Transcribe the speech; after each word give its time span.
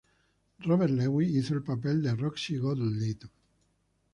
Robert 0.65 0.89
Lewis 0.93 1.27
hizo 1.29 1.53
el 1.53 1.61
papel 1.61 2.01
de 2.01 2.15
Roxy 2.15 2.57
Gottlieb. 2.57 3.19